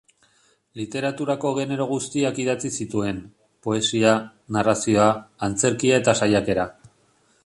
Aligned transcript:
Literaturako 0.79 1.51
genero 1.57 1.85
guztiak 1.91 2.39
idatzi 2.45 2.71
zituen: 2.79 3.21
poesia, 3.67 4.15
narrazioa, 4.57 5.07
antzerkia 5.49 6.01
eta 6.05 6.17
saiakera. 6.23 6.67